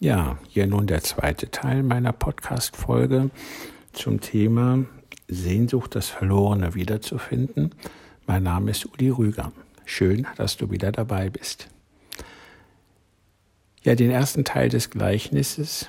[0.00, 3.30] Ja, hier nun der zweite Teil meiner Podcast-Folge
[3.92, 4.84] zum Thema
[5.28, 7.74] Sehnsucht, das Verlorene wiederzufinden.
[8.26, 9.52] Mein Name ist Uli Rüger.
[9.84, 11.68] Schön, dass du wieder dabei bist.
[13.82, 15.88] Ja, den ersten Teil des Gleichnisses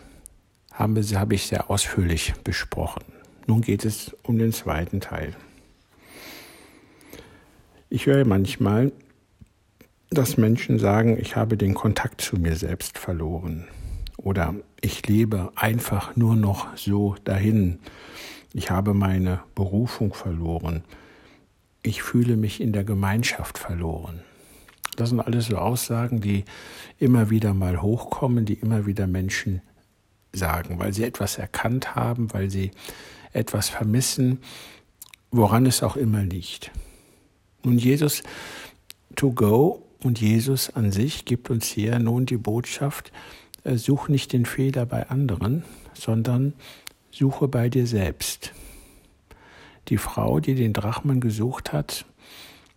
[0.72, 3.04] habe, habe ich sehr ausführlich besprochen.
[3.48, 5.36] Nun geht es um den zweiten Teil.
[7.90, 8.92] Ich höre manchmal,
[10.12, 13.68] dass Menschen sagen, ich habe den Kontakt zu mir selbst verloren
[14.26, 17.78] oder ich lebe einfach nur noch so dahin.
[18.54, 20.84] Ich habe meine Berufung verloren.
[21.84, 24.22] Ich fühle mich in der Gemeinschaft verloren.
[24.96, 26.44] Das sind alles so Aussagen, die
[26.98, 29.62] immer wieder mal hochkommen, die immer wieder Menschen
[30.34, 32.72] sagen, weil sie etwas erkannt haben, weil sie
[33.32, 34.40] etwas vermissen,
[35.30, 36.72] woran es auch immer liegt.
[37.64, 38.24] Nun, Jesus
[39.16, 43.12] to go und Jesus an sich gibt uns hier nun die Botschaft,
[43.66, 46.54] such nicht den Fehler bei anderen, sondern
[47.12, 48.54] suche bei dir selbst.
[49.88, 52.06] Die Frau, die den Drachmen gesucht hat,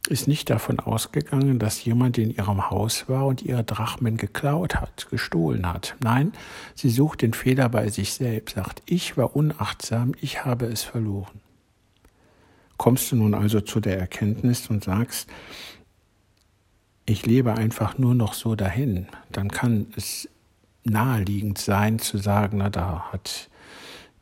[0.09, 5.09] ist nicht davon ausgegangen, dass jemand in ihrem Haus war und ihre Drachmen geklaut hat,
[5.11, 5.97] gestohlen hat.
[6.03, 6.33] Nein,
[6.75, 11.41] sie sucht den Fehler bei sich selbst, sagt, ich war unachtsam, ich habe es verloren.
[12.79, 15.29] Kommst du nun also zu der Erkenntnis und sagst,
[17.05, 20.29] ich lebe einfach nur noch so dahin, dann kann es
[20.89, 23.48] naheliegend sein zu sagen, na da hat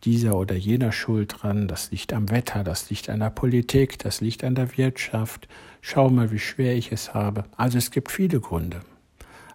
[0.05, 4.21] dieser oder jener Schuld dran, das liegt am Wetter, das liegt an der Politik, das
[4.21, 5.49] liegt an der Wirtschaft,
[5.81, 7.45] schau mal, wie schwer ich es habe.
[7.57, 8.81] Also es gibt viele Gründe.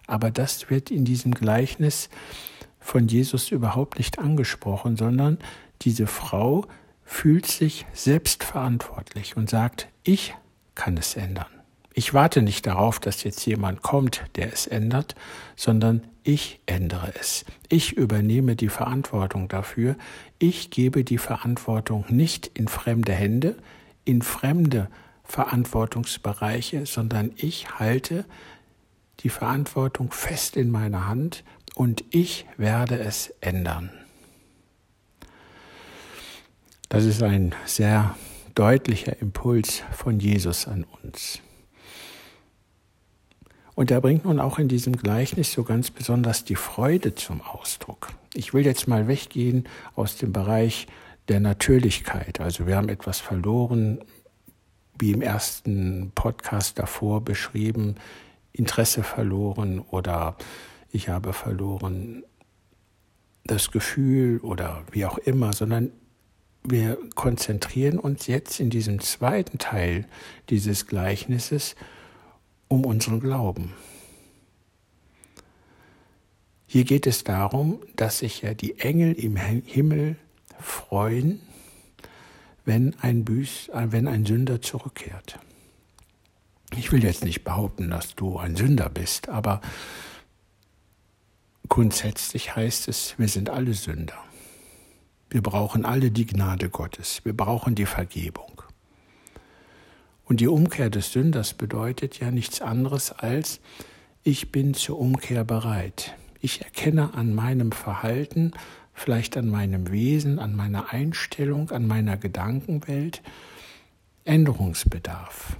[0.06, 2.10] Aber das wird in diesem Gleichnis
[2.80, 5.38] von Jesus überhaupt nicht angesprochen, sondern
[5.82, 6.66] diese Frau
[7.04, 10.34] fühlt sich selbstverantwortlich und sagt, ich
[10.74, 11.61] kann es ändern.
[11.94, 15.14] Ich warte nicht darauf, dass jetzt jemand kommt, der es ändert,
[15.56, 17.44] sondern ich ändere es.
[17.68, 19.96] Ich übernehme die Verantwortung dafür.
[20.38, 23.56] Ich gebe die Verantwortung nicht in fremde Hände,
[24.04, 24.88] in fremde
[25.24, 28.24] Verantwortungsbereiche, sondern ich halte
[29.20, 31.44] die Verantwortung fest in meiner Hand
[31.74, 33.90] und ich werde es ändern.
[36.88, 38.14] Das ist ein sehr
[38.54, 41.40] deutlicher Impuls von Jesus an uns.
[43.82, 48.10] Und er bringt nun auch in diesem Gleichnis so ganz besonders die Freude zum Ausdruck.
[48.32, 49.64] Ich will jetzt mal weggehen
[49.96, 50.86] aus dem Bereich
[51.26, 52.40] der Natürlichkeit.
[52.40, 53.98] Also wir haben etwas verloren,
[55.00, 57.96] wie im ersten Podcast davor beschrieben,
[58.52, 60.36] Interesse verloren oder
[60.92, 62.22] ich habe verloren
[63.42, 65.90] das Gefühl oder wie auch immer, sondern
[66.62, 70.06] wir konzentrieren uns jetzt in diesem zweiten Teil
[70.50, 71.74] dieses Gleichnisses
[72.72, 73.74] um unseren Glauben.
[76.66, 80.16] Hier geht es darum, dass sich ja die Engel im Himmel
[80.58, 81.42] freuen,
[82.64, 85.38] wenn ein, Büß, wenn ein Sünder zurückkehrt.
[86.74, 89.60] Ich will jetzt nicht behaupten, dass du ein Sünder bist, aber
[91.68, 94.16] grundsätzlich heißt es, wir sind alle Sünder.
[95.28, 97.22] Wir brauchen alle die Gnade Gottes.
[97.22, 98.62] Wir brauchen die Vergebung.
[100.24, 103.60] Und die Umkehr des Sünders bedeutet ja nichts anderes als,
[104.22, 106.14] ich bin zur Umkehr bereit.
[106.40, 108.52] Ich erkenne an meinem Verhalten,
[108.94, 113.22] vielleicht an meinem Wesen, an meiner Einstellung, an meiner Gedankenwelt
[114.24, 115.56] Änderungsbedarf.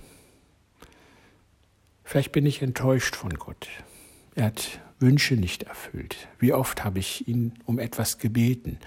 [2.04, 3.68] Vielleicht bin ich enttäuscht von Gott.
[4.34, 6.28] Er hat Wünsche nicht erfüllt.
[6.38, 8.78] Wie oft habe ich ihn um etwas gebeten?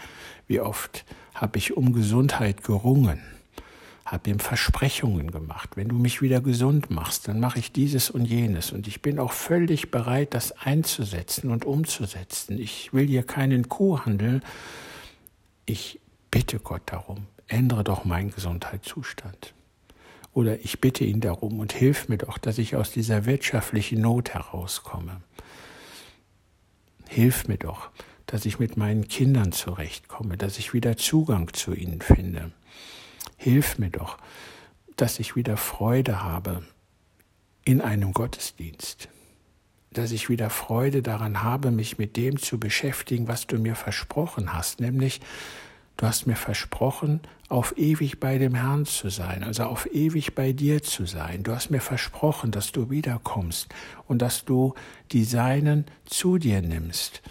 [0.47, 3.19] Wie oft habe ich um Gesundheit gerungen?
[4.05, 5.71] Habe ihm Versprechungen gemacht.
[5.75, 8.71] Wenn du mich wieder gesund machst, dann mache ich dieses und jenes.
[8.71, 12.59] Und ich bin auch völlig bereit, das einzusetzen und umzusetzen.
[12.59, 14.41] Ich will hier keinen Kuhhandel.
[15.66, 15.99] Ich
[16.29, 19.55] bitte Gott darum, ändere doch meinen Gesundheitszustand.
[20.33, 24.35] Oder ich bitte ihn darum und hilf mir doch, dass ich aus dieser wirtschaftlichen Not
[24.35, 25.22] herauskomme.
[27.07, 27.89] Hilf mir doch,
[28.28, 32.52] dass ich mit meinen Kindern zurechtkomme, dass ich wieder Zugang zu ihnen finde.
[33.37, 34.17] Hilf mir doch,
[34.96, 36.64] dass ich wieder Freude habe
[37.66, 39.09] in einem Gottesdienst,
[39.91, 44.53] dass ich wieder Freude daran habe, mich mit dem zu beschäftigen, was du mir versprochen
[44.53, 45.22] hast, nämlich
[45.97, 50.52] du hast mir versprochen, auf ewig bei dem Herrn zu sein, also auf ewig bei
[50.52, 51.43] dir zu sein.
[51.43, 53.67] Du hast mir versprochen, dass du wiederkommst
[54.08, 54.73] und dass du
[55.11, 57.22] die Seinen zu dir nimmst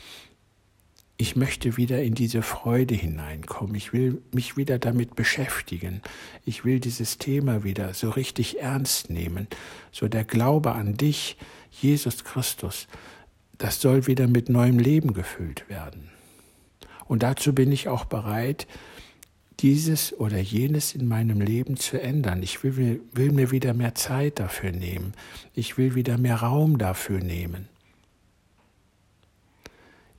[1.16, 3.74] ich möchte wieder in diese Freude hineinkommen.
[3.76, 6.02] Ich will mich wieder damit beschäftigen.
[6.44, 9.46] Ich will dieses Thema wieder so richtig ernst nehmen.
[9.92, 11.36] So der Glaube an dich,
[11.70, 12.88] Jesus Christus,
[13.58, 16.10] das soll wieder mit neuem Leben gefüllt werden.
[17.06, 18.66] Und dazu bin ich auch bereit,
[19.60, 22.42] dieses oder jenes in meinem Leben zu ändern.
[22.42, 25.12] Ich will, will, mir wieder mehr Zeit dafür nehmen.
[25.54, 27.68] Ich will wieder mehr Raum dafür nehmen.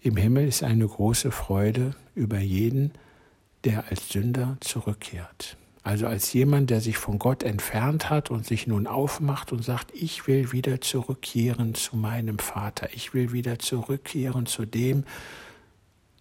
[0.06, 2.92] Im Himmel ist eine große Freude über jeden,
[3.64, 5.58] der als Sünder zurückkehrt.
[5.82, 9.92] Also als jemand, der sich von Gott entfernt hat und sich nun aufmacht und sagt,
[9.96, 15.06] ich will wieder zurückkehren zu meinem Vater, ich will wieder zurückkehren zu dem,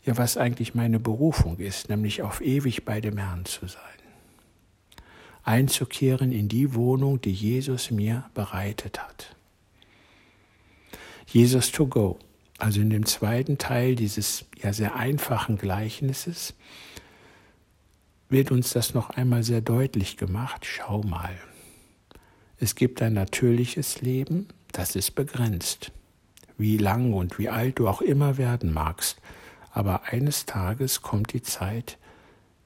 [0.02, 3.82] ja, was eigentlich meine Berufung ist, nämlich auf ewig bei dem Herrn zu sein.
[5.42, 9.36] Einzukehren in die Wohnung, die Jesus mir bereitet hat.
[11.26, 12.18] Jesus to go.
[12.64, 16.54] Also in dem zweiten Teil dieses ja sehr einfachen Gleichnisses
[18.30, 20.64] wird uns das noch einmal sehr deutlich gemacht.
[20.64, 21.34] Schau mal.
[22.58, 25.92] Es gibt ein natürliches Leben, das ist begrenzt.
[26.56, 29.20] Wie lang und wie alt du auch immer werden magst,
[29.70, 31.98] aber eines Tages kommt die Zeit,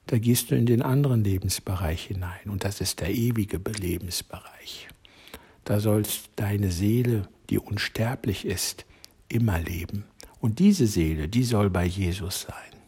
[0.05, 4.87] da gehst du in den anderen Lebensbereich hinein und das ist der ewige Lebensbereich.
[5.65, 8.85] Da sollst deine Seele, die unsterblich ist,
[9.29, 10.05] immer leben.
[10.39, 12.79] Und diese Seele, die soll bei Jesus sein.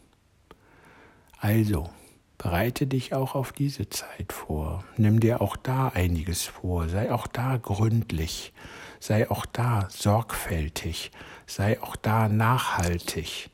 [1.38, 1.90] Also,
[2.38, 4.84] bereite dich auch auf diese Zeit vor.
[4.96, 6.88] Nimm dir auch da einiges vor.
[6.88, 8.52] Sei auch da gründlich.
[9.00, 11.10] Sei auch da sorgfältig.
[11.46, 13.50] Sei auch da nachhaltig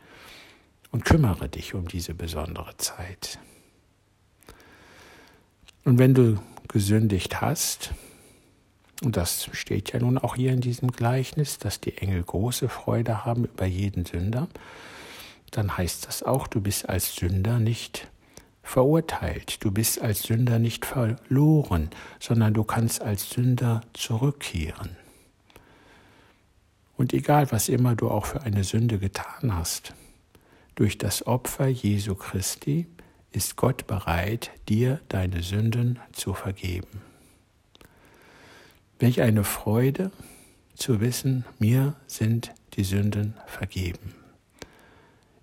[0.91, 3.39] und kümmere dich um diese besondere Zeit.
[5.85, 6.39] Und wenn du
[6.69, 7.95] gesündigt hast,
[9.03, 13.25] und das steht ja nun auch hier in diesem Gleichnis, dass die Engel große Freude
[13.25, 14.49] haben über jeden Sünder,
[15.51, 18.09] dann heißt das auch, du bist als Sünder nicht
[18.63, 21.91] verurteilt, du bist als Sünder nicht verloren,
[22.21, 24.97] sondern du kannst als Sünder zurückkehren.
[26.97, 29.95] Und egal, was immer du auch für eine Sünde getan hast,
[30.75, 32.87] durch das Opfer Jesu Christi
[33.31, 37.08] ist Gott bereit, dir deine Sünden zu vergeben.
[38.99, 40.11] Welch eine Freude
[40.75, 44.15] zu wissen, mir sind die Sünden vergeben.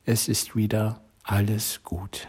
[0.03, 2.27] Es ist wieder alles gut.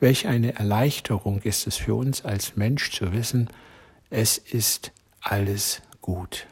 [0.00, 3.50] Welch eine Erleichterung ist es für uns als Mensch zu wissen,
[4.08, 6.46] es ist alles gut.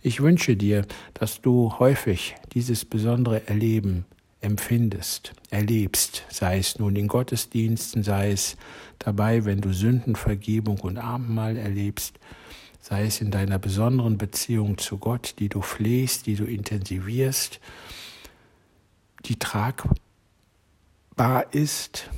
[0.00, 4.06] Ich wünsche dir, dass du häufig dieses besondere Erleben
[4.40, 8.56] empfindest, erlebst, sei es nun in Gottesdiensten, sei es
[8.98, 12.18] dabei, wenn du Sündenvergebung und Abendmahl erlebst,
[12.80, 17.60] sei es in deiner besonderen Beziehung zu Gott, die du flehst, die du intensivierst,
[19.26, 19.94] die tragbar
[21.52, 22.10] ist.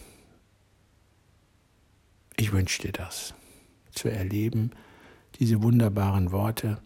[2.36, 3.34] Ich wünsche dir das,
[3.90, 4.70] zu erleben,
[5.40, 6.78] diese wunderbaren Worte,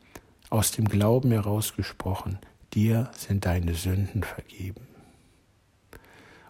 [0.49, 2.39] aus dem Glauben herausgesprochen,
[2.73, 4.86] dir sind deine Sünden vergeben.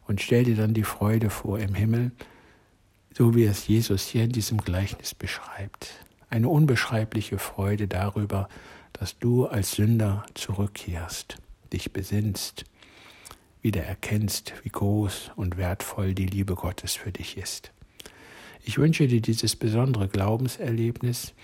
[0.06, 2.12] Und stell dir dann die Freude vor im Himmel,
[3.12, 5.90] so wie es Jesus hier in diesem Gleichnis beschreibt.
[6.28, 8.48] Eine unbeschreibliche Freude darüber,
[8.92, 11.36] dass du als Sünder zurückkehrst,
[11.72, 12.64] dich besinnst,
[13.62, 17.72] wieder erkennst, wie groß und wertvoll die Liebe Gottes für dich ist.
[18.64, 21.34] Ich wünsche dir dieses besondere Glaubenserlebnis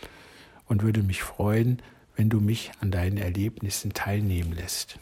[0.67, 1.83] und würde mich freuen,
[2.17, 4.99] wenn du mich an deinen Erlebnissen teilnehmen lässt.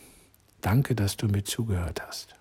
[0.60, 2.39] Danke, dass du mir zugehört hast.